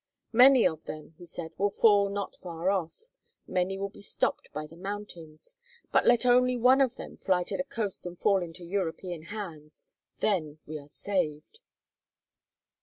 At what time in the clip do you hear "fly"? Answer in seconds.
7.17-7.43